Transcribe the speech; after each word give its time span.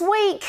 This 0.00 0.08
week, 0.08 0.44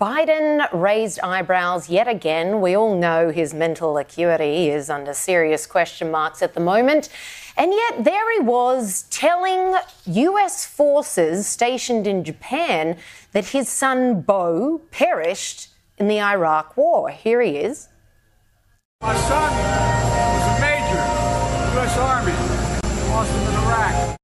Biden 0.00 0.68
raised 0.72 1.18
eyebrows 1.18 1.90
yet 1.90 2.06
again. 2.06 2.60
We 2.60 2.76
all 2.76 2.96
know 2.96 3.30
his 3.30 3.52
mental 3.52 3.98
acuity 3.98 4.68
is 4.68 4.88
under 4.88 5.12
serious 5.12 5.66
question 5.66 6.12
marks 6.12 6.42
at 6.42 6.54
the 6.54 6.60
moment. 6.60 7.08
And 7.56 7.72
yet, 7.72 8.04
there 8.04 8.32
he 8.34 8.38
was 8.38 9.06
telling 9.10 9.74
US 10.06 10.64
forces 10.64 11.48
stationed 11.48 12.06
in 12.06 12.22
Japan 12.22 12.96
that 13.32 13.46
his 13.46 13.68
son 13.68 14.20
Beau 14.20 14.80
perished 14.92 15.70
in 15.98 16.06
the 16.06 16.20
Iraq 16.20 16.76
War. 16.76 17.08
Here 17.10 17.42
he 17.42 17.56
is. 17.56 17.88
My 19.00 19.16
son 19.16 19.52
was 20.30 20.56
a 20.56 20.60
major, 20.60 21.04
U.S. 21.74 21.98
Army, 21.98 22.32
lost 23.10 23.32
him 23.32 23.42
in 23.42 23.54
Iraq. 23.56 24.18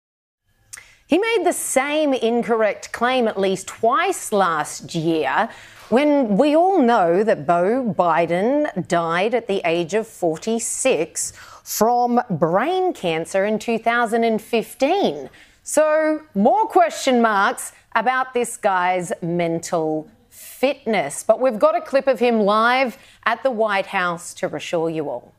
He 1.10 1.18
made 1.18 1.40
the 1.42 1.52
same 1.52 2.14
incorrect 2.14 2.92
claim 2.92 3.26
at 3.26 3.36
least 3.36 3.66
twice 3.66 4.30
last 4.30 4.94
year 4.94 5.48
when 5.88 6.36
we 6.36 6.54
all 6.54 6.80
know 6.80 7.24
that 7.24 7.48
Beau 7.48 7.92
Biden 7.98 8.86
died 8.86 9.34
at 9.34 9.48
the 9.48 9.60
age 9.64 9.92
of 9.94 10.06
46 10.06 11.32
from 11.64 12.20
brain 12.30 12.92
cancer 12.92 13.44
in 13.44 13.58
2015. 13.58 15.30
So, 15.64 16.22
more 16.36 16.68
question 16.68 17.20
marks 17.20 17.72
about 17.96 18.32
this 18.32 18.56
guy's 18.56 19.12
mental 19.20 20.08
fitness. 20.28 21.24
But 21.24 21.40
we've 21.40 21.58
got 21.58 21.76
a 21.76 21.80
clip 21.80 22.06
of 22.06 22.20
him 22.20 22.38
live 22.38 22.96
at 23.26 23.42
the 23.42 23.50
White 23.50 23.86
House 23.86 24.32
to 24.34 24.46
reassure 24.46 24.88
you 24.88 25.10
all. 25.10 25.32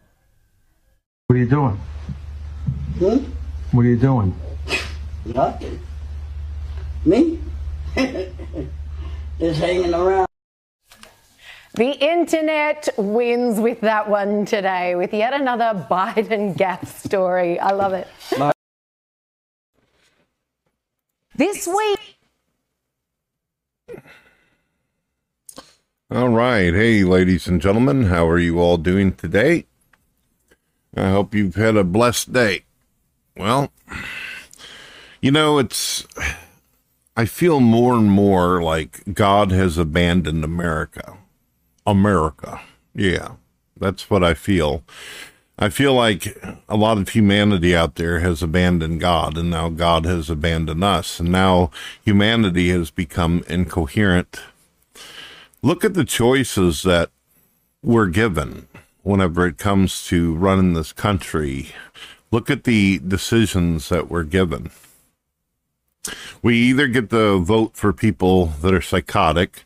What 1.28 1.38
are 1.38 1.40
you 1.40 1.47
doing? 1.50 1.79
Hmm? 3.00 3.19
What 3.72 3.85
are 3.85 3.90
you 3.90 3.95
doing? 3.95 4.35
Nothing. 5.25 5.79
Me? 7.05 7.39
Just 9.39 9.59
hanging 9.59 9.93
around. 9.93 10.27
The 11.73 11.91
internet 11.91 12.89
wins 12.97 13.59
with 13.59 13.81
that 13.81 14.09
one 14.09 14.45
today, 14.45 14.95
with 14.95 15.13
yet 15.13 15.33
another 15.33 15.87
Biden 15.89 16.57
gap 16.57 16.85
story. 16.85 17.59
I 17.59 17.71
love 17.71 17.93
it. 17.93 18.07
This 21.35 21.65
week, 21.65 21.99
All 26.13 26.27
right. 26.27 26.73
Hey, 26.73 27.05
ladies 27.05 27.47
and 27.47 27.61
gentlemen, 27.61 28.03
how 28.03 28.27
are 28.27 28.38
you 28.38 28.59
all 28.59 28.75
doing 28.75 29.13
today? 29.13 29.65
I 30.93 31.09
hope 31.09 31.33
you've 31.33 31.55
had 31.55 31.77
a 31.77 31.85
blessed 31.85 32.33
day. 32.33 32.65
Well, 33.38 33.71
you 35.21 35.31
know, 35.31 35.59
it's, 35.59 36.05
I 37.15 37.25
feel 37.25 37.59
more 37.59 37.93
and 37.95 38.09
more 38.09 38.61
like 38.61 39.13
God 39.13 39.51
has 39.51 39.77
abandoned 39.77 40.43
America. 40.43 41.17
America. 41.85 42.61
Yeah, 42.93 43.33
that's 43.77 44.09
what 44.09 44.23
I 44.23 44.33
feel. 44.33 44.83
I 45.59 45.69
feel 45.69 45.93
like 45.93 46.37
a 46.67 46.75
lot 46.75 46.97
of 46.97 47.09
humanity 47.09 47.75
out 47.75 47.95
there 47.95 48.19
has 48.19 48.41
abandoned 48.41 48.99
God, 48.99 49.37
and 49.37 49.51
now 49.51 49.69
God 49.69 50.05
has 50.05 50.29
abandoned 50.29 50.83
us, 50.83 51.19
and 51.19 51.31
now 51.31 51.69
humanity 52.03 52.69
has 52.69 52.89
become 52.89 53.43
incoherent 53.47 54.39
look 55.61 55.85
at 55.85 55.93
the 55.93 56.05
choices 56.05 56.83
that 56.83 57.11
we're 57.83 58.07
given 58.07 58.67
whenever 59.03 59.45
it 59.47 59.57
comes 59.57 60.05
to 60.07 60.35
running 60.35 60.73
this 60.73 60.93
country. 60.93 61.69
Look 62.31 62.49
at 62.49 62.63
the 62.63 62.99
decisions 62.99 63.89
that 63.89 64.09
we're 64.09 64.23
given. 64.23 64.71
We 66.41 66.57
either 66.57 66.88
get 66.88 67.09
the 67.09 67.38
vote 67.38 67.75
for 67.75 67.94
people 67.94 68.47
that 68.62 68.73
are 68.73 68.81
psychotic, 68.81 69.63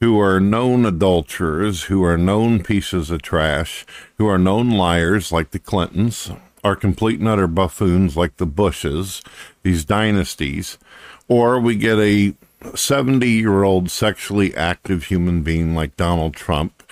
who 0.00 0.18
are 0.18 0.40
known 0.40 0.84
adulterers, 0.84 1.84
who 1.84 2.04
are 2.04 2.18
known 2.18 2.62
pieces 2.62 3.10
of 3.10 3.22
trash, 3.22 3.86
who 4.18 4.26
are 4.26 4.38
known 4.38 4.70
liars 4.70 5.32
like 5.32 5.50
the 5.50 5.58
Clintons, 5.58 6.30
are 6.64 6.76
complete 6.76 7.18
and 7.18 7.28
utter 7.28 7.46
buffoons 7.46 8.16
like 8.16 8.36
the 8.36 8.46
Bushes, 8.46 9.22
these 9.62 9.84
dynasties, 9.84 10.78
or 11.28 11.58
we 11.58 11.74
get 11.74 11.98
a 11.98 12.34
70 12.74 13.28
year 13.28 13.64
old 13.64 13.90
sexually 13.90 14.54
active 14.54 15.04
human 15.04 15.42
being 15.42 15.74
like 15.74 15.96
Donald 15.96 16.34
Trump, 16.34 16.82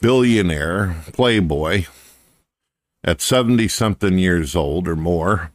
billionaire, 0.00 0.96
playboy, 1.12 1.86
at 3.02 3.20
70 3.20 3.66
something 3.68 4.18
years 4.18 4.54
old 4.54 4.86
or 4.86 4.96
more. 4.96 5.50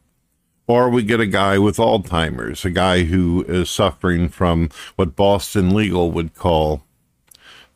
Or 0.66 0.88
we 0.88 1.02
get 1.02 1.20
a 1.20 1.26
guy 1.26 1.58
with 1.58 1.76
Alzheimer's, 1.76 2.64
a 2.64 2.70
guy 2.70 3.04
who 3.04 3.44
is 3.46 3.68
suffering 3.68 4.28
from 4.28 4.70
what 4.96 5.16
Boston 5.16 5.74
Legal 5.74 6.10
would 6.10 6.34
call 6.34 6.82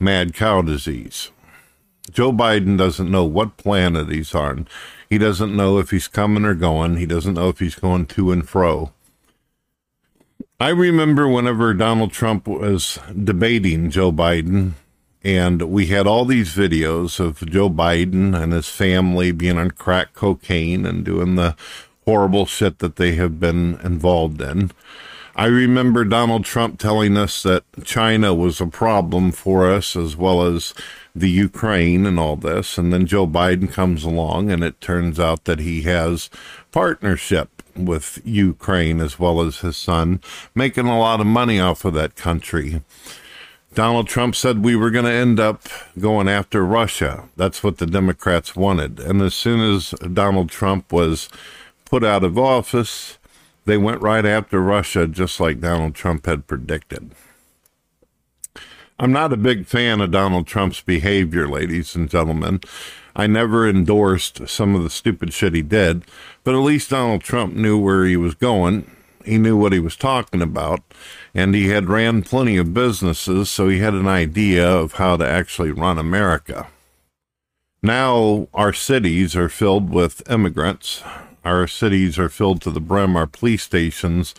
mad 0.00 0.34
cow 0.34 0.62
disease. 0.62 1.30
Joe 2.10 2.32
Biden 2.32 2.78
doesn't 2.78 3.10
know 3.10 3.24
what 3.24 3.58
planet 3.58 4.08
he's 4.08 4.34
on. 4.34 4.66
He 5.10 5.18
doesn't 5.18 5.54
know 5.54 5.78
if 5.78 5.90
he's 5.90 6.08
coming 6.08 6.44
or 6.44 6.54
going. 6.54 6.96
He 6.96 7.06
doesn't 7.06 7.34
know 7.34 7.48
if 7.48 7.58
he's 7.58 7.74
going 7.74 8.06
to 8.06 8.32
and 8.32 8.48
fro. 8.48 8.92
I 10.60 10.70
remember 10.70 11.28
whenever 11.28 11.72
Donald 11.74 12.12
Trump 12.12 12.48
was 12.48 12.98
debating 13.22 13.90
Joe 13.90 14.10
Biden, 14.10 14.72
and 15.22 15.62
we 15.62 15.86
had 15.86 16.06
all 16.06 16.24
these 16.24 16.54
videos 16.54 17.20
of 17.20 17.48
Joe 17.48 17.70
Biden 17.70 18.34
and 18.36 18.52
his 18.52 18.68
family 18.68 19.30
being 19.30 19.58
on 19.58 19.70
crack 19.70 20.14
cocaine 20.14 20.84
and 20.84 21.04
doing 21.04 21.36
the 21.36 21.54
horrible 22.08 22.46
shit 22.46 22.78
that 22.78 22.96
they 22.96 23.14
have 23.16 23.38
been 23.38 23.78
involved 23.84 24.40
in. 24.40 24.70
I 25.36 25.44
remember 25.44 26.06
Donald 26.06 26.46
Trump 26.46 26.78
telling 26.78 27.18
us 27.18 27.42
that 27.42 27.64
China 27.84 28.32
was 28.32 28.62
a 28.62 28.66
problem 28.66 29.30
for 29.30 29.70
us 29.70 29.94
as 29.94 30.16
well 30.16 30.40
as 30.40 30.72
the 31.14 31.28
Ukraine 31.28 32.06
and 32.06 32.18
all 32.18 32.36
this. 32.36 32.78
And 32.78 32.94
then 32.94 33.04
Joe 33.04 33.26
Biden 33.26 33.70
comes 33.70 34.04
along 34.04 34.50
and 34.50 34.64
it 34.64 34.80
turns 34.80 35.20
out 35.20 35.44
that 35.44 35.58
he 35.58 35.82
has 35.82 36.30
partnership 36.72 37.62
with 37.76 38.22
Ukraine 38.24 39.00
as 39.00 39.18
well 39.18 39.42
as 39.42 39.58
his 39.58 39.76
son, 39.76 40.22
making 40.54 40.86
a 40.86 40.98
lot 40.98 41.20
of 41.20 41.26
money 41.26 41.60
off 41.60 41.84
of 41.84 41.92
that 41.92 42.16
country. 42.16 42.80
Donald 43.74 44.08
Trump 44.08 44.34
said 44.34 44.64
we 44.64 44.74
were 44.74 44.90
going 44.90 45.04
to 45.04 45.12
end 45.12 45.38
up 45.38 45.68
going 45.98 46.26
after 46.26 46.64
Russia. 46.64 47.28
That's 47.36 47.62
what 47.62 47.76
the 47.76 47.86
Democrats 47.86 48.56
wanted. 48.56 48.98
And 48.98 49.20
as 49.20 49.34
soon 49.34 49.60
as 49.60 49.90
Donald 49.90 50.48
Trump 50.48 50.90
was 50.90 51.28
put 51.88 52.04
out 52.04 52.24
of 52.24 52.38
office, 52.38 53.18
they 53.64 53.76
went 53.76 54.02
right 54.02 54.24
after 54.24 54.60
Russia, 54.60 55.06
just 55.06 55.40
like 55.40 55.60
Donald 55.60 55.94
Trump 55.94 56.26
had 56.26 56.46
predicted. 56.46 57.12
I'm 58.98 59.12
not 59.12 59.32
a 59.32 59.36
big 59.36 59.66
fan 59.66 60.00
of 60.00 60.10
Donald 60.10 60.46
Trump's 60.46 60.80
behavior, 60.80 61.48
ladies 61.48 61.94
and 61.94 62.10
gentlemen. 62.10 62.60
I 63.14 63.26
never 63.26 63.68
endorsed 63.68 64.48
some 64.48 64.74
of 64.74 64.82
the 64.82 64.90
stupid 64.90 65.32
shit 65.32 65.54
he 65.54 65.62
did, 65.62 66.04
but 66.44 66.54
at 66.54 66.58
least 66.58 66.90
Donald 66.90 67.22
Trump 67.22 67.54
knew 67.54 67.78
where 67.78 68.04
he 68.04 68.16
was 68.16 68.34
going. 68.34 68.90
He 69.24 69.38
knew 69.38 69.56
what 69.56 69.72
he 69.72 69.78
was 69.78 69.96
talking 69.96 70.40
about, 70.40 70.80
and 71.34 71.54
he 71.54 71.68
had 71.68 71.88
ran 71.88 72.22
plenty 72.22 72.56
of 72.56 72.74
businesses, 72.74 73.50
so 73.50 73.68
he 73.68 73.78
had 73.78 73.94
an 73.94 74.08
idea 74.08 74.68
of 74.68 74.94
how 74.94 75.16
to 75.16 75.26
actually 75.26 75.70
run 75.70 75.98
America. 75.98 76.68
Now 77.82 78.48
our 78.52 78.72
cities 78.72 79.36
are 79.36 79.48
filled 79.48 79.90
with 79.90 80.28
immigrants. 80.30 81.02
Our 81.48 81.66
cities 81.66 82.18
are 82.18 82.28
filled 82.28 82.60
to 82.62 82.70
the 82.70 82.80
brim. 82.80 83.16
Our 83.16 83.26
police 83.26 83.62
stations 83.62 84.34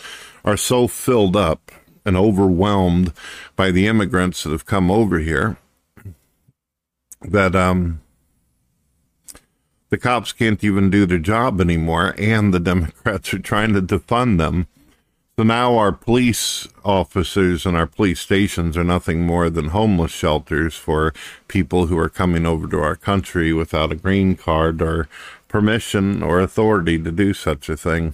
are 0.45 0.57
so 0.57 0.88
filled 0.88 1.35
up 1.35 1.71
and 2.06 2.15
overwhelmed 2.15 3.13
by 3.56 3.71
the 3.71 3.88
immigrants 3.88 4.44
that 4.44 4.51
have 4.51 4.65
come 4.65 4.91
over 4.91 5.19
here 5.19 5.57
that 7.21 7.56
um 7.56 8.00
the 9.89 9.97
cops 9.97 10.31
can't 10.31 10.63
even 10.63 10.89
do 10.89 11.06
their 11.06 11.19
job 11.19 11.59
anymore 11.59 12.15
and 12.17 12.53
the 12.53 12.59
democrats 12.71 13.33
are 13.33 13.39
trying 13.39 13.73
to 13.73 13.81
defund 13.81 14.38
them 14.38 14.67
so 15.38 15.44
now 15.44 15.77
our 15.77 15.91
police 15.91 16.67
officers 16.85 17.65
and 17.65 17.75
our 17.75 17.88
police 17.88 18.21
stations 18.21 18.77
are 18.77 18.83
nothing 18.83 19.25
more 19.25 19.50
than 19.50 19.69
homeless 19.69 20.11
shelters 20.11 20.75
for 20.75 21.13
people 21.47 21.88
who 21.88 21.97
are 21.97 22.09
coming 22.09 22.45
over 22.45 22.67
to 22.67 22.79
our 22.79 22.95
country 22.95 23.51
without 23.51 23.91
a 23.91 23.95
green 23.95 24.35
card 24.35 24.81
or 24.81 25.09
permission 25.50 26.24
or 26.24 26.40
authority 26.40 26.98
to 26.98 27.12
do 27.12 27.34
such 27.34 27.68
a 27.68 27.75
thing. 27.75 28.13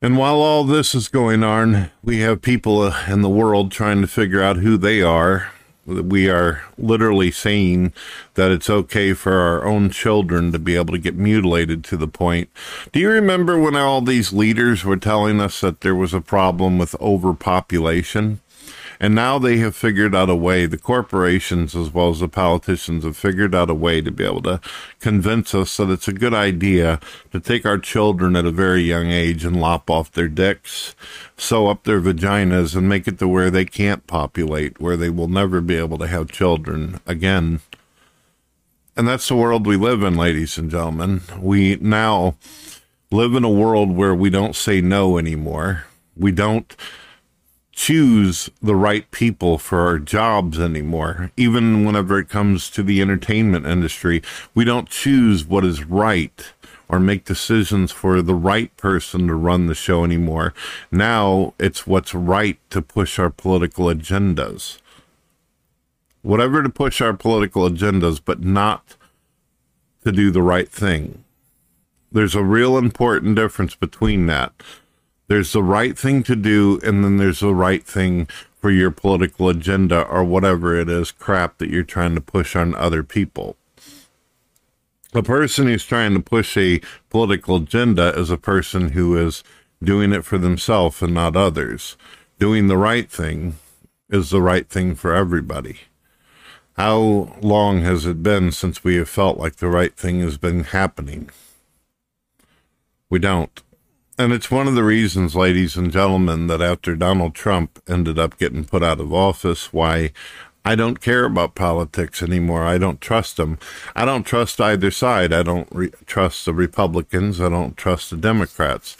And 0.00 0.16
while 0.16 0.36
all 0.36 0.64
this 0.64 0.96
is 0.96 1.06
going 1.06 1.44
on, 1.44 1.90
we 2.02 2.18
have 2.20 2.42
people 2.42 2.80
uh, 2.80 3.04
in 3.06 3.22
the 3.22 3.28
world 3.28 3.70
trying 3.70 4.00
to 4.00 4.08
figure 4.08 4.42
out 4.42 4.56
who 4.56 4.76
they 4.76 5.00
are. 5.00 5.52
We 5.86 6.28
are 6.28 6.62
literally 6.76 7.30
saying 7.30 7.92
that 8.34 8.50
it's 8.50 8.68
okay 8.70 9.12
for 9.12 9.32
our 9.32 9.64
own 9.64 9.90
children 9.90 10.50
to 10.52 10.58
be 10.58 10.74
able 10.74 10.92
to 10.94 10.98
get 10.98 11.14
mutilated 11.14 11.84
to 11.84 11.96
the 11.96 12.08
point. 12.08 12.50
Do 12.90 12.98
you 12.98 13.10
remember 13.10 13.60
when 13.60 13.76
all 13.76 14.00
these 14.00 14.32
leaders 14.32 14.84
were 14.84 14.96
telling 14.96 15.40
us 15.40 15.60
that 15.60 15.82
there 15.82 15.94
was 15.94 16.14
a 16.14 16.20
problem 16.20 16.78
with 16.78 17.00
overpopulation? 17.00 18.40
And 19.00 19.14
now 19.14 19.38
they 19.38 19.58
have 19.58 19.74
figured 19.74 20.14
out 20.14 20.30
a 20.30 20.36
way, 20.36 20.66
the 20.66 20.78
corporations 20.78 21.74
as 21.74 21.92
well 21.92 22.10
as 22.10 22.20
the 22.20 22.28
politicians 22.28 23.04
have 23.04 23.16
figured 23.16 23.54
out 23.54 23.70
a 23.70 23.74
way 23.74 24.00
to 24.00 24.10
be 24.10 24.24
able 24.24 24.42
to 24.42 24.60
convince 25.00 25.54
us 25.54 25.76
that 25.76 25.90
it's 25.90 26.08
a 26.08 26.12
good 26.12 26.34
idea 26.34 27.00
to 27.32 27.40
take 27.40 27.66
our 27.66 27.78
children 27.78 28.36
at 28.36 28.46
a 28.46 28.50
very 28.50 28.82
young 28.82 29.06
age 29.10 29.44
and 29.44 29.60
lop 29.60 29.90
off 29.90 30.12
their 30.12 30.28
dicks, 30.28 30.94
sew 31.36 31.68
up 31.68 31.84
their 31.84 32.00
vaginas, 32.00 32.76
and 32.76 32.88
make 32.88 33.08
it 33.08 33.18
to 33.18 33.28
where 33.28 33.50
they 33.50 33.64
can't 33.64 34.06
populate, 34.06 34.80
where 34.80 34.96
they 34.96 35.10
will 35.10 35.28
never 35.28 35.60
be 35.60 35.76
able 35.76 35.98
to 35.98 36.06
have 36.06 36.30
children 36.30 37.00
again. 37.06 37.60
And 38.96 39.08
that's 39.08 39.28
the 39.28 39.36
world 39.36 39.66
we 39.66 39.76
live 39.76 40.02
in, 40.02 40.16
ladies 40.16 40.58
and 40.58 40.70
gentlemen. 40.70 41.22
We 41.38 41.76
now 41.76 42.36
live 43.10 43.34
in 43.34 43.44
a 43.44 43.50
world 43.50 43.90
where 43.90 44.14
we 44.14 44.30
don't 44.30 44.56
say 44.56 44.80
no 44.80 45.18
anymore. 45.18 45.84
We 46.16 46.32
don't 46.32 46.76
choose 47.82 48.48
the 48.62 48.76
right 48.76 49.10
people 49.10 49.58
for 49.58 49.80
our 49.80 49.98
jobs 49.98 50.60
anymore. 50.60 51.32
Even 51.36 51.84
whenever 51.84 52.16
it 52.16 52.28
comes 52.28 52.70
to 52.70 52.80
the 52.80 53.02
entertainment 53.02 53.66
industry, 53.66 54.22
we 54.54 54.64
don't 54.64 54.88
choose 54.88 55.44
what 55.44 55.64
is 55.64 55.82
right 55.82 56.52
or 56.88 57.00
make 57.00 57.24
decisions 57.24 57.90
for 57.90 58.22
the 58.22 58.36
right 58.36 58.76
person 58.76 59.26
to 59.26 59.34
run 59.34 59.66
the 59.66 59.74
show 59.74 60.04
anymore. 60.04 60.54
Now 60.92 61.54
it's 61.58 61.84
what's 61.84 62.14
right 62.14 62.56
to 62.70 62.82
push 62.82 63.18
our 63.18 63.30
political 63.30 63.86
agendas. 63.86 64.78
Whatever 66.22 66.62
to 66.62 66.68
push 66.68 67.00
our 67.00 67.14
political 67.14 67.68
agendas, 67.68 68.20
but 68.24 68.44
not 68.44 68.94
to 70.04 70.12
do 70.12 70.30
the 70.30 70.42
right 70.42 70.68
thing. 70.68 71.24
There's 72.12 72.36
a 72.36 72.44
real 72.44 72.78
important 72.78 73.34
difference 73.34 73.74
between 73.74 74.26
that. 74.26 74.52
There's 75.32 75.54
the 75.54 75.62
right 75.62 75.98
thing 75.98 76.22
to 76.24 76.36
do, 76.36 76.78
and 76.84 77.02
then 77.02 77.16
there's 77.16 77.40
the 77.40 77.54
right 77.54 77.82
thing 77.82 78.28
for 78.60 78.70
your 78.70 78.90
political 78.90 79.48
agenda 79.48 80.02
or 80.02 80.24
whatever 80.24 80.78
it 80.78 80.90
is 80.90 81.10
crap 81.10 81.56
that 81.56 81.70
you're 81.70 81.84
trying 81.84 82.14
to 82.16 82.20
push 82.20 82.54
on 82.54 82.74
other 82.74 83.02
people. 83.02 83.56
A 85.14 85.22
person 85.22 85.68
who's 85.68 85.86
trying 85.86 86.12
to 86.12 86.20
push 86.20 86.54
a 86.58 86.82
political 87.08 87.56
agenda 87.56 88.12
is 88.14 88.28
a 88.28 88.36
person 88.36 88.90
who 88.90 89.16
is 89.16 89.42
doing 89.82 90.12
it 90.12 90.26
for 90.26 90.36
themselves 90.36 91.00
and 91.00 91.14
not 91.14 91.34
others. 91.34 91.96
Doing 92.38 92.66
the 92.66 92.76
right 92.76 93.10
thing 93.10 93.54
is 94.10 94.28
the 94.28 94.42
right 94.42 94.68
thing 94.68 94.94
for 94.94 95.14
everybody. 95.14 95.78
How 96.76 97.38
long 97.40 97.80
has 97.80 98.04
it 98.04 98.22
been 98.22 98.52
since 98.52 98.84
we 98.84 98.96
have 98.96 99.08
felt 99.08 99.38
like 99.38 99.56
the 99.56 99.68
right 99.68 99.96
thing 99.96 100.20
has 100.20 100.36
been 100.36 100.64
happening? 100.64 101.30
We 103.08 103.18
don't. 103.18 103.62
And 104.18 104.32
it's 104.32 104.50
one 104.50 104.68
of 104.68 104.74
the 104.74 104.84
reasons, 104.84 105.34
ladies 105.34 105.76
and 105.76 105.90
gentlemen, 105.90 106.46
that 106.48 106.60
after 106.60 106.94
Donald 106.94 107.34
Trump 107.34 107.82
ended 107.88 108.18
up 108.18 108.38
getting 108.38 108.64
put 108.64 108.82
out 108.82 109.00
of 109.00 109.12
office, 109.12 109.72
why 109.72 110.12
I 110.66 110.74
don't 110.74 111.00
care 111.00 111.24
about 111.24 111.54
politics 111.54 112.22
anymore. 112.22 112.62
I 112.62 112.76
don't 112.76 113.00
trust 113.00 113.38
them. 113.38 113.58
I 113.96 114.04
don't 114.04 114.24
trust 114.24 114.60
either 114.60 114.90
side. 114.90 115.32
I 115.32 115.42
don't 115.42 115.68
re- 115.72 115.92
trust 116.04 116.44
the 116.44 116.52
Republicans. 116.52 117.40
I 117.40 117.48
don't 117.48 117.76
trust 117.76 118.10
the 118.10 118.16
Democrats. 118.18 118.98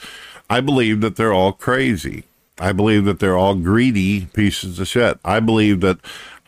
I 0.48 0.60
believe 0.60 1.02
that 1.02 1.16
they're 1.16 1.32
all 1.32 1.52
crazy. 1.52 2.24
I 2.58 2.72
believe 2.72 3.04
that 3.04 3.20
they're 3.20 3.38
all 3.38 3.54
greedy 3.54 4.26
pieces 4.26 4.80
of 4.80 4.88
shit. 4.88 5.18
I 5.24 5.40
believe 5.40 5.82
that 5.82 5.98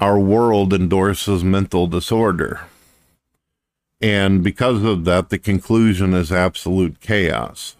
our 0.00 0.18
world 0.18 0.72
endorses 0.72 1.44
mental 1.44 1.86
disorder. 1.86 2.62
And 4.00 4.42
because 4.42 4.82
of 4.82 5.04
that, 5.04 5.28
the 5.28 5.38
conclusion 5.38 6.14
is 6.14 6.32
absolute 6.32 7.00
chaos 7.00 7.76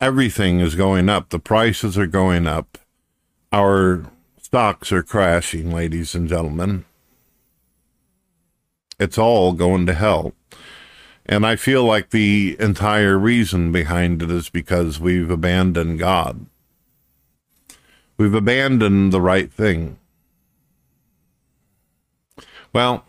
everything 0.00 0.60
is 0.60 0.74
going 0.74 1.08
up. 1.08 1.30
The 1.30 1.38
prices 1.38 1.98
are 1.98 2.06
going 2.06 2.46
up. 2.46 2.78
Our 3.52 4.04
stocks 4.40 4.92
are 4.92 5.02
crashing, 5.02 5.72
ladies 5.72 6.14
and 6.14 6.28
gentlemen. 6.28 6.84
It's 8.98 9.18
all 9.18 9.52
going 9.52 9.86
to 9.86 9.94
hell. 9.94 10.34
And 11.26 11.46
I 11.46 11.56
feel 11.56 11.84
like 11.84 12.10
the 12.10 12.56
entire 12.58 13.18
reason 13.18 13.70
behind 13.70 14.22
it 14.22 14.30
is 14.30 14.48
because 14.48 14.98
we've 14.98 15.30
abandoned 15.30 15.98
God. 15.98 16.46
We've 18.16 18.34
abandoned 18.34 19.12
the 19.12 19.20
right 19.20 19.52
thing. 19.52 19.98
Well, 22.72 23.04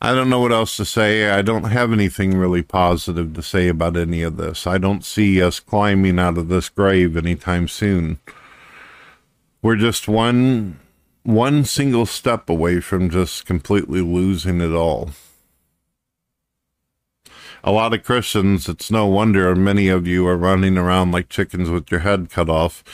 I 0.00 0.14
don't 0.14 0.28
know 0.28 0.40
what 0.40 0.52
else 0.52 0.76
to 0.76 0.84
say. 0.84 1.30
I 1.30 1.40
don't 1.40 1.64
have 1.64 1.90
anything 1.90 2.36
really 2.36 2.62
positive 2.62 3.32
to 3.34 3.42
say 3.42 3.68
about 3.68 3.96
any 3.96 4.22
of 4.22 4.36
this. 4.36 4.66
I 4.66 4.76
don't 4.76 5.04
see 5.04 5.42
us 5.42 5.58
climbing 5.58 6.18
out 6.18 6.36
of 6.36 6.48
this 6.48 6.68
grave 6.68 7.16
anytime 7.16 7.66
soon. 7.66 8.18
We're 9.62 9.76
just 9.76 10.06
one 10.06 10.78
one 11.22 11.64
single 11.64 12.06
step 12.06 12.48
away 12.48 12.80
from 12.80 13.10
just 13.10 13.46
completely 13.46 14.00
losing 14.00 14.60
it 14.60 14.72
all. 14.72 15.10
A 17.64 17.72
lot 17.72 17.92
of 17.92 18.04
Christians, 18.04 18.68
it's 18.68 18.92
no 18.92 19.06
wonder 19.06 19.56
many 19.56 19.88
of 19.88 20.06
you 20.06 20.24
are 20.28 20.36
running 20.36 20.78
around 20.78 21.10
like 21.10 21.28
chickens 21.28 21.68
with 21.68 21.90
your 21.90 22.00
head 22.00 22.30
cut 22.30 22.48
off, 22.48 22.84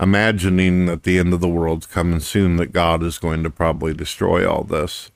imagining 0.00 0.86
that 0.86 1.02
the 1.02 1.18
end 1.18 1.34
of 1.34 1.40
the 1.40 1.48
world's 1.48 1.84
coming 1.84 2.20
soon, 2.20 2.56
that 2.56 2.72
God 2.72 3.02
is 3.02 3.18
going 3.18 3.42
to 3.42 3.50
probably 3.50 3.92
destroy 3.92 4.50
all 4.50 4.64
this. 4.64 5.10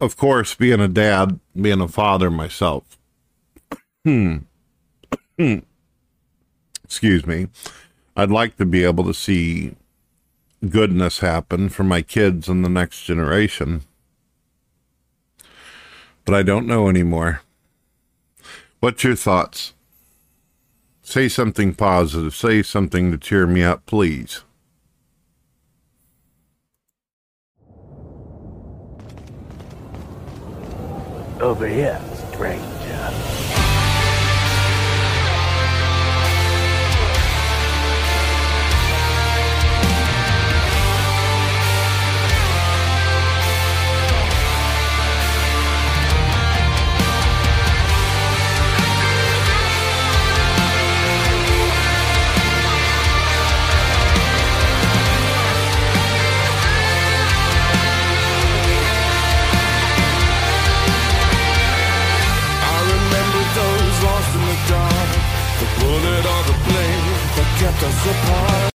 Of 0.00 0.16
course, 0.16 0.54
being 0.54 0.80
a 0.80 0.88
dad, 0.88 1.40
being 1.60 1.80
a 1.80 1.88
father 1.88 2.30
myself. 2.30 2.98
Hmm. 4.04 4.38
Excuse 6.84 7.26
me. 7.26 7.48
I'd 8.16 8.30
like 8.30 8.56
to 8.56 8.64
be 8.64 8.84
able 8.84 9.04
to 9.04 9.14
see 9.14 9.74
goodness 10.68 11.18
happen 11.18 11.68
for 11.68 11.84
my 11.84 12.02
kids 12.02 12.48
and 12.48 12.64
the 12.64 12.68
next 12.68 13.04
generation. 13.04 13.82
But 16.24 16.34
I 16.34 16.42
don't 16.42 16.66
know 16.66 16.88
anymore. 16.88 17.42
What's 18.80 19.04
your 19.04 19.16
thoughts? 19.16 19.74
Say 21.02 21.28
something 21.28 21.74
positive. 21.74 22.34
Say 22.34 22.62
something 22.62 23.12
to 23.12 23.18
cheer 23.18 23.46
me 23.46 23.62
up, 23.62 23.86
please. 23.86 24.42
Over 31.40 31.66
here, 31.66 32.00
stranger. 32.32 33.65
Us 67.82 68.06
apart. 68.06 68.72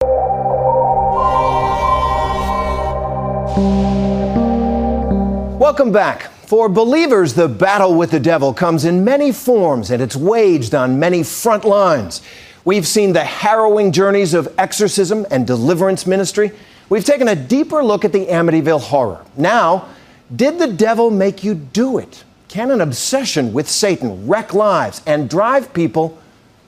Welcome 5.61 5.93
back. 5.93 6.31
For 6.47 6.69
believers, 6.69 7.35
the 7.35 7.49
battle 7.49 7.95
with 7.95 8.11
the 8.11 8.19
devil 8.19 8.53
comes 8.53 8.85
in 8.85 9.05
many 9.05 9.31
forms 9.31 9.91
and 9.91 10.03
it's 10.03 10.17
waged 10.17 10.75
on 10.75 10.99
many 10.99 11.23
front 11.23 11.65
lines. 11.65 12.23
We've 12.65 12.87
seen 12.87 13.13
the 13.13 13.25
harrowing 13.25 13.93
journeys 13.93 14.35
of 14.35 14.53
exorcism 14.59 15.27
and 15.31 15.47
deliverance 15.47 16.07
ministry. 16.07 16.51
We've 16.89 17.05
taken 17.05 17.29
a 17.29 17.37
deeper 17.37 17.85
look 17.85 18.05
at 18.05 18.13
the 18.13 18.27
Amityville 18.27 18.81
horror. 18.81 19.25
Now, 19.37 19.89
did 20.35 20.59
the 20.59 20.73
devil 20.73 21.11
make 21.11 21.45
you 21.45 21.55
do 21.55 21.99
it? 21.99 22.25
Can 22.49 22.73
an 22.73 22.81
obsession 22.81 23.53
with 23.53 23.69
Satan 23.69 24.27
wreck 24.27 24.53
lives 24.53 25.03
and 25.07 25.31
drive 25.31 25.73
people 25.73 26.19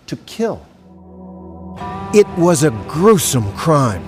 to 0.06 0.16
kill? 0.16 0.64
It 2.14 2.28
was 2.36 2.62
a 2.62 2.70
gruesome 2.88 3.50
crime. 3.54 4.04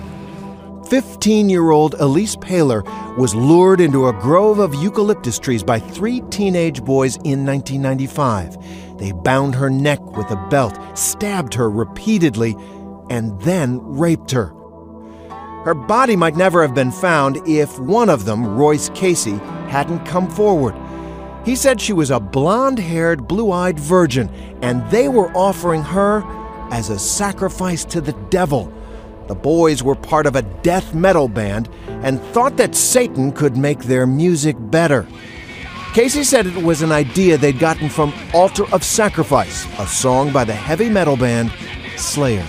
15 0.91 1.49
year 1.49 1.71
old 1.71 1.95
Elyse 1.95 2.37
Pahler 2.37 2.85
was 3.17 3.35
lured 3.35 3.81
into 3.81 4.09
a 4.09 4.13
grove 4.13 4.59
of 4.59 4.75
eucalyptus 4.75 5.39
trees 5.39 5.63
by 5.63 5.79
three 5.79 6.21
teenage 6.29 6.85
boys 6.85 7.17
in 7.25 7.47
1995. 7.47 8.99
They 8.99 9.13
bound 9.13 9.55
her 9.55 9.71
neck 9.71 10.03
with 10.19 10.31
a 10.31 10.47
belt, 10.51 10.79
stabbed 10.99 11.55
her 11.55 11.71
repeatedly, 11.71 12.55
and 13.09 13.41
then 13.41 13.81
raped 13.81 14.33
her. 14.33 14.49
Her 15.65 15.75
body 15.75 16.15
might 16.15 16.37
never 16.37 16.61
have 16.61 16.75
been 16.75 16.93
found 16.93 17.39
if 17.49 17.79
one 17.79 18.11
of 18.11 18.27
them, 18.27 18.55
Royce 18.55 18.91
Casey, 18.91 19.39
hadn't 19.69 20.05
come 20.05 20.29
forward. 20.29 20.75
He 21.47 21.57
said 21.57 21.81
she 21.81 21.95
was 21.95 22.11
a 22.11 22.21
blonde 22.21 22.81
haired, 22.81 23.27
blue 23.27 23.51
eyed 23.51 23.81
virgin, 23.81 24.29
and 24.61 24.87
they 24.91 25.09
were 25.09 25.35
offering 25.35 25.83
her 25.83 26.23
as 26.71 26.91
a 26.91 26.99
sacrifice 26.99 27.85
to 27.87 28.01
the 28.01 28.13
devil. 28.31 28.73
The 29.29 29.35
boys 29.35 29.83
were 29.83 29.95
part 29.95 30.27
of 30.27 30.37
a 30.37 30.43
death 30.43 30.95
metal 30.95 31.29
band 31.29 31.69
and 32.03 32.21
thought 32.21 32.57
that 32.59 32.75
Satan 32.75 33.33
could 33.33 33.57
make 33.57 33.85
their 33.85 34.07
music 34.07 34.57
better. 34.59 35.07
Casey 35.95 36.25
said 36.25 36.47
it 36.47 36.63
was 36.63 36.83
an 36.83 36.93
idea 36.93 37.39
they'd 37.39 37.59
gotten 37.59 37.89
from 37.89 38.13
Altar 38.35 38.65
of 38.73 38.83
Sacrifice, 38.83 39.67
a 39.79 39.87
song 39.87 40.33
by 40.33 40.45
the 40.45 40.53
heavy 40.53 40.91
metal 40.91 41.17
band 41.17 41.53
Slayer. 41.97 42.45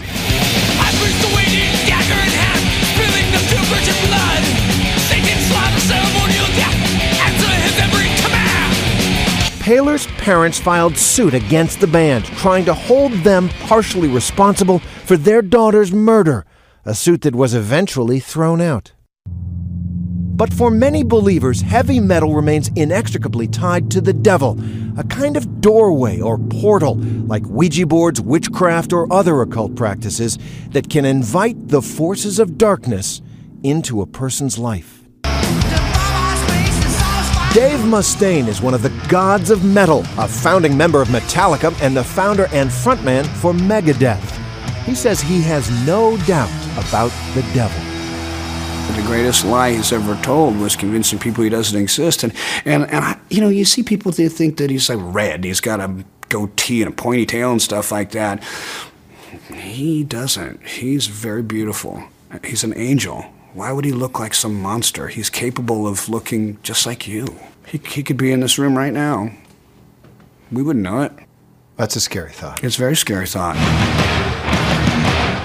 Pahler's 9.65 10.05
parents 10.21 10.59
filed 10.59 10.95
suit 10.95 11.33
against 11.33 11.79
the 11.79 11.87
band, 11.87 12.25
trying 12.25 12.65
to 12.65 12.73
hold 12.75 13.11
them 13.23 13.49
partially 13.61 14.07
responsible 14.07 14.77
for 14.77 15.17
their 15.17 15.41
daughter's 15.41 15.91
murder, 15.91 16.45
a 16.85 16.93
suit 16.93 17.21
that 17.21 17.33
was 17.33 17.55
eventually 17.55 18.19
thrown 18.19 18.61
out. 18.61 18.91
But 19.27 20.53
for 20.53 20.69
many 20.69 21.03
believers, 21.03 21.61
heavy 21.61 21.99
metal 21.99 22.35
remains 22.35 22.69
inextricably 22.75 23.47
tied 23.47 23.89
to 23.89 24.01
the 24.01 24.13
devil, 24.13 24.55
a 24.99 25.03
kind 25.03 25.35
of 25.35 25.61
doorway 25.61 26.21
or 26.21 26.37
portal, 26.37 26.97
like 27.25 27.47
Ouija 27.47 27.87
boards, 27.87 28.21
witchcraft, 28.21 28.93
or 28.93 29.11
other 29.11 29.41
occult 29.41 29.75
practices, 29.75 30.37
that 30.73 30.91
can 30.91 31.05
invite 31.05 31.69
the 31.69 31.81
forces 31.81 32.37
of 32.37 32.59
darkness 32.59 33.19
into 33.63 34.03
a 34.03 34.05
person's 34.05 34.59
life. 34.59 35.04
Dave 37.55 37.79
Mustaine 37.79 38.49
is 38.49 38.61
one 38.61 38.73
of 38.73 38.81
the 38.81 38.89
gods 39.07 39.49
of 39.49 39.63
metal, 39.63 39.99
a 40.17 40.27
founding 40.27 40.75
member 40.75 41.01
of 41.01 41.07
Metallica 41.07 41.73
and 41.81 41.95
the 41.95 42.03
founder 42.03 42.49
and 42.51 42.69
frontman 42.69 43.25
for 43.25 43.53
Megadeth. 43.53 44.19
He 44.83 44.93
says 44.93 45.21
he 45.21 45.39
has 45.43 45.71
no 45.87 46.17
doubt 46.25 46.51
about 46.73 47.13
the 47.33 47.43
devil. 47.53 47.79
The 49.01 49.07
greatest 49.07 49.45
lie 49.45 49.71
he's 49.71 49.93
ever 49.93 50.21
told 50.21 50.59
was 50.59 50.75
convincing 50.75 51.17
people 51.17 51.45
he 51.45 51.49
doesn't 51.49 51.79
exist. 51.79 52.23
And, 52.25 52.33
and, 52.65 52.83
and 52.91 53.05
I, 53.05 53.17
you 53.29 53.39
know, 53.39 53.47
you 53.47 53.63
see 53.63 53.83
people 53.83 54.11
that 54.11 54.29
think 54.31 54.57
that 54.57 54.69
he's 54.69 54.89
like 54.89 54.99
red. 55.01 55.45
He's 55.45 55.61
got 55.61 55.79
a 55.79 56.03
goatee 56.27 56.81
and 56.81 56.91
a 56.91 56.93
pointy 56.93 57.25
tail 57.25 57.53
and 57.53 57.61
stuff 57.61 57.89
like 57.89 58.11
that. 58.11 58.43
He 59.53 60.03
doesn't. 60.03 60.61
He's 60.67 61.07
very 61.07 61.41
beautiful. 61.41 62.03
He's 62.43 62.65
an 62.65 62.73
angel. 62.75 63.25
Why 63.55 63.71
would 63.71 63.85
he 63.85 63.93
look 63.93 64.19
like 64.19 64.33
some 64.33 64.61
monster? 64.61 65.07
He's 65.07 65.29
capable 65.29 65.87
of 65.87 66.09
looking 66.09 66.59
just 66.61 66.85
like 66.85 67.07
you. 67.07 67.39
He, 67.65 67.77
he 67.77 68.03
could 68.03 68.17
be 68.17 68.33
in 68.33 68.41
this 68.41 68.59
room 68.59 68.77
right 68.77 68.91
now. 68.91 69.31
We 70.51 70.61
wouldn't 70.61 70.83
know 70.83 71.03
it. 71.03 71.13
That's 71.77 71.95
a 71.95 72.01
scary 72.01 72.33
thought. 72.33 72.61
It's 72.61 72.75
a 72.75 72.79
very 72.79 72.97
scary 72.97 73.27
thought. 73.27 73.55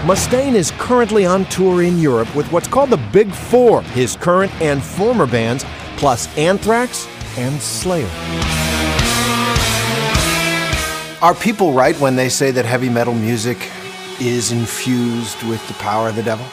Mustaine 0.05 0.55
is 0.55 0.73
currently 0.73 1.25
on 1.25 1.45
tour 1.45 1.85
in 1.85 2.01
Europe 2.01 2.35
with 2.35 2.51
what's 2.51 2.67
called 2.67 2.91
the 2.91 3.01
Big 3.13 3.33
Four, 3.33 3.83
his 3.83 4.17
current 4.17 4.51
and 4.61 4.83
former 4.83 5.29
bands, 5.29 5.65
plus 5.97 6.37
Anthrax 6.37 7.07
and 7.39 7.61
Slayer. 7.61 8.11
Are 11.23 11.37
people 11.37 11.73
right 11.73 11.95
when 12.01 12.17
they 12.17 12.29
say 12.29 12.51
that 12.51 12.65
heavy 12.65 12.89
metal 12.89 13.15
music 13.15 13.71
is 14.21 14.51
infused 14.51 15.41
with 15.45 15.65
the 15.69 15.75
power 15.75 16.09
of 16.09 16.17
the 16.17 16.25
devil? 16.25 16.45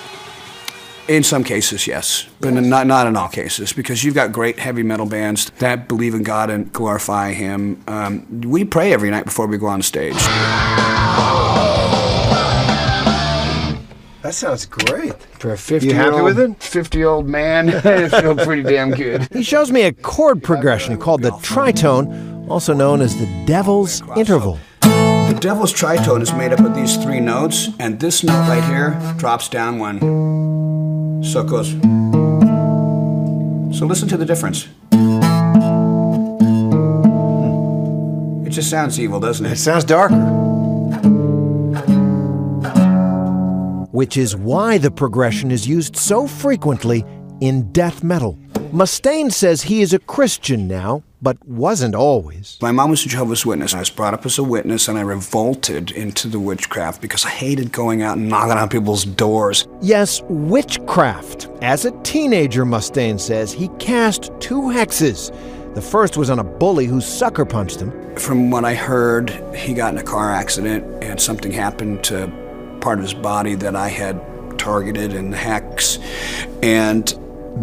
In 1.08 1.24
some 1.24 1.44
cases, 1.46 1.88
yes, 1.88 2.28
but 2.42 2.52
not 2.52 2.86
not 2.86 3.08
in 3.08 3.16
all 3.16 3.30
cases, 3.30 3.72
because 3.72 4.04
you've 4.04 4.16
got 4.16 4.34
great 4.34 4.60
heavy 4.60 4.84
metal 4.84 5.06
bands 5.06 5.50
that 5.60 5.88
believe 5.88 6.14
in 6.14 6.24
God 6.24 6.50
and 6.50 6.72
glorify 6.74 7.32
Him. 7.32 7.82
Um, 7.88 8.42
we 8.42 8.66
pray 8.66 8.92
every 8.92 9.10
night 9.10 9.24
before 9.24 9.48
we 9.48 9.58
go 9.58 9.68
on 9.68 9.82
stage. 9.82 10.18
That 14.28 14.34
sounds 14.34 14.66
great. 14.66 15.14
For 15.40 15.54
a 15.54 15.58
50 15.58 15.88
You 15.88 15.94
happy 15.94 16.22
with 16.22 16.38
it? 16.38 16.62
50 16.62 16.98
year 16.98 17.08
old 17.08 17.28
man, 17.28 17.70
it 17.74 18.10
feels 18.10 18.44
pretty 18.44 18.64
damn 18.64 18.92
good. 18.92 19.26
He 19.32 19.44
shows 19.44 19.72
me 19.72 19.84
a 19.84 19.94
chord 19.94 20.44
progression 20.44 20.98
called 20.98 21.22
the 21.22 21.32
tritone, 21.32 22.50
also 22.50 22.74
known 22.74 23.00
as 23.00 23.16
the 23.18 23.28
devil's 23.46 24.02
interval. 24.18 24.60
The 24.82 25.38
devil's 25.40 25.72
tritone 25.72 26.22
is 26.22 26.34
made 26.34 26.52
up 26.52 26.60
of 26.60 26.76
these 26.76 26.98
three 26.98 27.22
notes, 27.22 27.70
and 27.80 27.98
this 28.02 28.22
note 28.26 28.50
right 28.50 28.64
here 28.66 29.00
drops 29.18 29.48
down 29.48 29.80
one. 29.80 30.00
So 31.32 31.42
it 31.42 31.48
goes. 31.48 31.72
So 33.78 33.86
listen 33.86 34.08
to 34.10 34.18
the 34.18 34.26
difference. 34.26 34.68
Hmm. 34.94 35.22
It 38.46 38.52
just 38.52 38.70
sounds 38.70 38.98
evil, 39.00 39.20
doesn't 39.20 39.46
It 39.46 39.52
it? 39.54 39.58
sounds 39.58 39.84
darker. 39.84 40.16
Which 43.92 44.16
is 44.16 44.36
why 44.36 44.78
the 44.78 44.92
progression 44.92 45.52
is 45.52 45.68
used 45.68 45.96
so 45.96 46.28
frequently 46.28 47.04
in 47.42 47.72
death 47.72 48.04
metal. 48.04 48.38
Mustaine 48.72 49.32
says 49.32 49.64
he 49.64 49.82
is 49.82 49.94
a 49.94 50.00
Christian 50.00 50.68
now, 50.68 51.04
but 51.22 51.38
wasn't 51.48 51.96
always. 51.96 52.58
My 52.62 52.72
mom 52.72 52.92
was 52.92 53.06
a 53.06 53.10
Jehovah's 53.10 53.46
Witness. 53.46 53.74
I 53.74 53.80
was 53.80 53.90
brought 53.90 54.14
up 54.14 54.26
as 54.26 54.38
a 54.38 54.44
witness, 54.44 54.88
and 54.88 54.98
I 54.98 55.02
revolted 55.02 55.92
into 55.92 56.28
the 56.28 56.40
witchcraft 56.40 57.02
because 57.02 57.26
I 57.26 57.30
hated 57.30 57.72
going 57.72 58.02
out 58.02 58.18
and 58.18 58.30
knocking 58.30 58.58
on 58.58 58.70
people's 58.70 59.06
doors. 59.06 59.68
Yes, 59.82 60.22
witchcraft. 60.30 61.50
As 61.62 61.86
a 61.86 61.92
teenager, 62.04 62.66
Mustaine 62.66 63.20
says, 63.20 63.52
he 63.52 63.70
cast 63.80 64.32
two 64.40 64.62
hexes. 64.62 65.34
The 65.74 65.82
first 65.82 66.18
was 66.18 66.30
on 66.30 66.40
a 66.40 66.44
bully 66.44 66.86
who 66.86 67.02
sucker 67.02 67.46
punched 67.46 67.80
him. 67.80 68.16
From 68.16 68.50
what 68.50 68.66
I 68.66 68.74
heard, 68.74 69.30
he 69.56 69.74
got 69.74 69.94
in 69.94 70.00
a 70.00 70.04
car 70.04 70.32
accident, 70.32 71.04
and 71.04 71.20
something 71.22 71.52
happened 71.52 72.04
to 72.06 72.28
part 72.82 73.00
of 73.00 73.04
his 73.04 73.14
body 73.14 73.56
that 73.56 73.76
I 73.76 73.90
had 73.90 74.20
targeted 74.58 75.14
in 75.14 75.30
the 75.30 75.38
hex, 75.38 76.00
and 76.64 77.08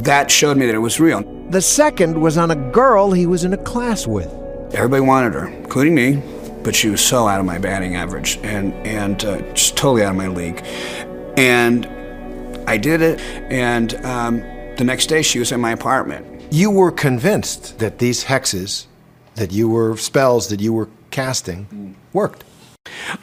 that 0.05 0.31
showed 0.31 0.57
me 0.57 0.67
that 0.67 0.75
it 0.75 0.79
was 0.79 1.01
real. 1.01 1.23
The 1.55 1.63
second 1.63 2.21
was 2.21 2.37
on 2.37 2.51
a 2.51 2.57
girl 2.57 3.13
he 3.13 3.27
was 3.27 3.45
in 3.45 3.53
a 3.53 3.57
class 3.57 4.09
with. 4.09 4.27
Everybody 4.75 5.03
wanted 5.03 5.35
her, 5.35 5.47
including 5.47 5.95
me, 5.95 6.21
but 6.65 6.75
she 6.75 6.89
was 6.89 7.01
so 7.01 7.29
out 7.29 7.39
of 7.39 7.47
my 7.47 7.59
batting 7.59 7.95
average 7.95 8.41
and 8.43 8.75
and 8.85 9.25
uh, 9.25 9.41
just 9.53 9.77
totally 9.77 10.03
out 10.03 10.11
of 10.11 10.17
my 10.17 10.27
league. 10.27 10.65
And 11.37 11.87
I 12.69 12.77
did 12.77 13.03
it, 13.03 13.21
and 13.53 13.95
um, 14.05 14.41
the 14.79 14.83
next 14.83 15.07
day 15.07 15.23
she 15.23 15.39
was 15.39 15.53
in 15.53 15.61
my 15.61 15.71
apartment. 15.71 16.43
You 16.53 16.73
were 16.73 16.91
convinced 16.91 17.79
that 17.79 18.01
these 18.01 18.25
hexes, 18.25 18.87
that 19.37 19.53
you 19.53 19.69
were 19.69 19.97
spells 19.97 20.49
that 20.49 20.61
you 20.61 20.73
were 20.73 20.89
casting, 21.13 21.95
worked. 22.13 22.43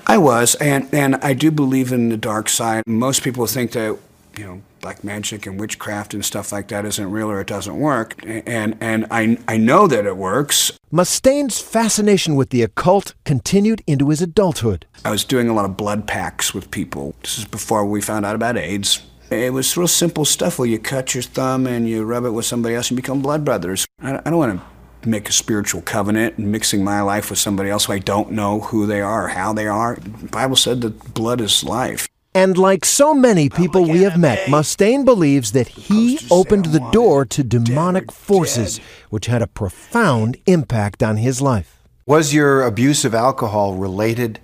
I 0.08 0.18
was, 0.18 0.56
and 0.56 0.88
and 0.94 1.16
I 1.16 1.34
do 1.34 1.52
believe 1.52 1.92
in 1.92 2.08
the 2.08 2.16
dark 2.16 2.48
side. 2.48 2.84
Most 2.88 3.24
people 3.24 3.46
think 3.46 3.74
that 3.74 4.00
you 4.38 4.46
know 4.46 4.62
black 4.82 5.04
magic 5.04 5.46
and 5.46 5.60
witchcraft 5.60 6.14
and 6.14 6.26
stuff 6.26 6.52
like 6.52 6.68
that 6.70 6.86
isn't 6.86 7.12
real 7.12 7.30
or 7.30 7.40
it 7.40 7.48
doesn't 7.48 7.80
work, 7.80 8.16
and 8.26 8.76
and 8.82 9.06
I 9.12 9.38
I 9.48 9.58
know 9.58 9.88
that 9.88 10.06
it 10.06 10.18
works. 10.18 10.72
Mustaine's 10.92 11.60
fascination 11.62 12.36
with 12.36 12.50
the 12.50 12.64
occult 12.64 13.14
continued 13.24 13.82
into 13.88 14.10
his 14.10 14.22
adulthood. 14.22 14.86
I 15.06 15.12
was 15.12 15.24
doing 15.24 15.48
a 15.48 15.54
lot 15.54 15.66
of 15.66 15.78
blood 15.78 16.08
packs 16.08 16.54
with 16.54 16.72
people. 16.72 17.16
This 17.22 17.38
is 17.38 17.46
before 17.46 17.86
we 17.86 18.02
found 18.02 18.26
out 18.26 18.36
about 18.36 18.58
AIDS. 18.58 19.02
It 19.30 19.54
was 19.54 19.78
real 19.78 19.88
simple 19.88 20.26
stuff 20.26 20.60
where 20.60 20.68
you 20.68 20.78
cut 20.78 21.16
your 21.16 21.24
thumb 21.24 21.66
and 21.66 21.88
you 21.88 22.04
rub 22.04 22.26
it 22.26 22.32
with 22.32 22.46
somebody 22.46 22.76
else 22.76 22.90
and 22.90 22.98
become 22.98 23.22
blood 23.22 23.46
brothers. 23.46 23.88
I, 24.02 24.18
I 24.18 24.30
don't 24.30 24.38
want 24.38 24.60
to 24.60 25.10
make 25.10 25.30
a 25.30 25.32
spiritual 25.32 25.82
covenant 25.82 26.38
and 26.38 26.52
mixing 26.52 26.84
my 26.84 27.02
life 27.02 27.30
with 27.30 27.40
somebody 27.40 27.70
else 27.70 27.86
who 27.86 27.94
I 27.94 28.00
don't 28.00 28.32
know 28.32 28.60
who 28.60 28.86
they 28.86 29.02
are 29.02 29.26
or 29.26 29.30
how 29.30 29.54
they 29.54 29.68
are. 29.68 29.96
The 29.96 30.28
Bible 30.28 30.58
said 30.58 30.82
that 30.82 31.14
blood 31.14 31.40
is 31.40 31.64
life. 31.64 32.08
And 32.34 32.58
like 32.58 32.86
so 32.86 33.14
many 33.14 33.50
people 33.50 33.84
we 33.84 34.04
have 34.04 34.18
met, 34.18 34.48
Mustaine 34.48 35.04
believes 35.04 35.52
that 35.52 35.68
he 35.68 36.18
opened 36.32 36.66
the 36.66 36.80
door 36.92 37.26
to 37.26 37.44
demonic 37.44 38.10
forces, 38.12 38.80
which 39.10 39.26
had 39.26 39.42
a 39.42 39.48
profound 39.48 40.38
impact 40.46 41.04
on 41.04 41.18
his 41.18 41.42
life. 41.42 41.84
Was 42.06 42.34
your 42.34 42.64
abuse 42.64 43.04
of 43.04 43.14
alcohol 43.14 43.76
related 43.76 44.40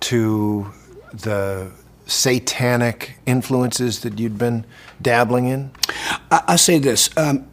to 0.00 0.72
the 1.12 1.70
satanic 2.06 3.18
influences 3.26 4.00
that 4.00 4.18
you'd 4.18 4.38
been 4.38 4.64
dabbling 5.02 5.46
in? 5.46 5.70
I, 6.30 6.42
I 6.48 6.56
say 6.56 6.78
this. 6.78 7.10
Um, 7.16 7.46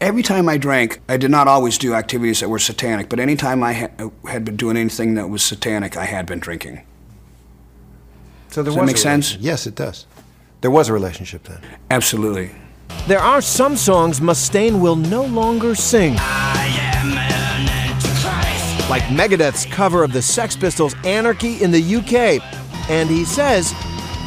every 0.00 0.24
time 0.24 0.48
I 0.48 0.58
drank, 0.58 1.00
I 1.08 1.16
did 1.16 1.30
not 1.30 1.46
always 1.46 1.78
do 1.78 1.94
activities 1.94 2.40
that 2.40 2.48
were 2.48 2.58
satanic, 2.58 3.08
but 3.08 3.20
anytime 3.20 3.62
I 3.62 3.72
ha- 3.74 4.10
had 4.28 4.44
been 4.44 4.56
doing 4.56 4.76
anything 4.76 5.14
that 5.14 5.28
was 5.28 5.42
satanic, 5.44 5.96
I 5.96 6.04
had 6.04 6.26
been 6.26 6.40
drinking. 6.40 6.84
So 8.50 8.62
there 8.62 8.70
Does 8.70 8.76
that 8.76 8.86
make 8.86 8.96
a 8.96 8.98
sense? 8.98 9.36
Yes, 9.36 9.66
it 9.66 9.74
does. 9.74 10.06
There 10.60 10.70
was 10.70 10.88
a 10.88 10.92
relationship 10.92 11.44
then. 11.44 11.60
Absolutely. 11.90 12.50
There 13.06 13.20
are 13.20 13.40
some 13.40 13.76
songs 13.76 14.20
Mustaine 14.20 14.80
will 14.80 14.96
no 14.96 15.24
longer 15.24 15.74
sing. 15.74 16.14
Like 18.88 19.02
Megadeth's 19.02 19.66
cover 19.66 20.02
of 20.02 20.12
the 20.12 20.22
Sex 20.22 20.56
Pistols' 20.56 20.94
Anarchy 21.04 21.62
in 21.62 21.70
the 21.70 21.96
UK. 21.96 22.42
And 22.90 23.10
he 23.10 23.24
says 23.24 23.74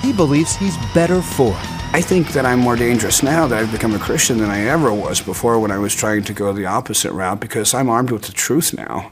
he 0.01 0.13
believes 0.13 0.55
he's 0.55 0.77
better 0.93 1.21
for 1.21 1.51
it. 1.51 1.71
I 1.93 2.01
think 2.01 2.29
that 2.29 2.45
I'm 2.45 2.59
more 2.59 2.77
dangerous 2.77 3.21
now 3.21 3.47
that 3.47 3.59
I've 3.59 3.71
become 3.71 3.93
a 3.93 3.99
Christian 3.99 4.37
than 4.37 4.49
I 4.49 4.61
ever 4.61 4.93
was 4.93 5.19
before 5.19 5.59
when 5.59 5.71
I 5.71 5.77
was 5.77 5.93
trying 5.93 6.23
to 6.23 6.33
go 6.33 6.53
the 6.53 6.65
opposite 6.65 7.11
route 7.11 7.41
because 7.41 7.73
I'm 7.73 7.89
armed 7.89 8.11
with 8.11 8.21
the 8.21 8.31
truth 8.31 8.73
now. 8.73 9.11